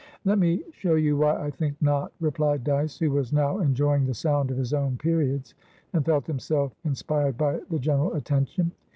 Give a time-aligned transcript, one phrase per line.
[0.25, 4.15] "Let me show you why I think not," replied Dyce, who was now enjoying the
[4.15, 5.53] sound of his own periods,
[5.93, 8.71] and felt himself inspired by the general attention.